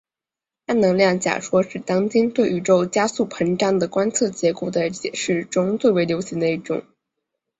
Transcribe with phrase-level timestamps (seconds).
[0.65, 6.83] 暗能量假说是当今对宇宙加速膨胀的观测结果的解释中最为流行的一种。